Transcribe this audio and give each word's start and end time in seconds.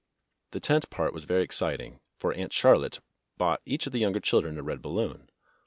The 0.49 0.59
tent 0.59 0.89
part 0.89 1.13
was 1.13 1.25
very 1.25 1.43
exciting, 1.43 1.99
for 2.17 2.33
Aunt 2.33 2.51
Charlotte 2.51 3.01
bought 3.37 3.61
each 3.67 3.85
of 3.85 3.93
the 3.93 3.99
younger 3.99 4.19
children 4.19 4.57
a 4.57 4.63
red 4.63 4.81
balloon. 4.81 5.29